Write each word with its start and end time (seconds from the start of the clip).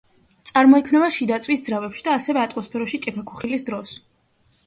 წარმოიქმნება 0.51 1.09
შიდაწვის 1.17 1.65
ძრავებში 1.65 2.01
და 2.09 2.15
ასევე 2.21 2.43
ატმოსფეროში 2.45 3.01
ჭექაქუხილის 3.05 3.67
დროს. 3.71 3.93